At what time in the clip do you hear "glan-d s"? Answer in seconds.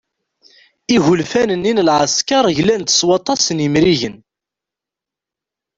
2.57-2.99